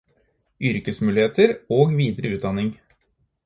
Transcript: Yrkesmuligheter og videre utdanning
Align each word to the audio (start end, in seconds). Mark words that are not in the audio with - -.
Yrkesmuligheter 0.69 1.55
og 1.77 1.95
videre 2.01 2.35
utdanning 2.39 2.75